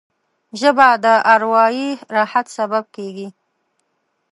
[0.59, 3.27] ژبه د اروايي راحت سبب کېږي